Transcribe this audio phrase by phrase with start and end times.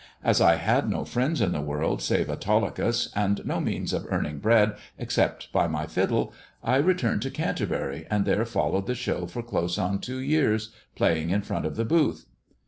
[0.23, 4.39] As I had no friend in the world save Autolycus, and no means of earning
[4.39, 9.43] bread except by my fiddle, I returned to Canterbury, and there followed the show for
[9.43, 12.25] close on two years, playing in front of the booth."